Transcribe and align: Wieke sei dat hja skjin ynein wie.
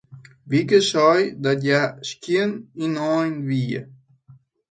Wieke 0.49 0.79
sei 0.91 1.19
dat 1.43 1.59
hja 1.67 1.83
skjin 2.09 2.51
ynein 2.85 3.35
wie. 3.47 3.75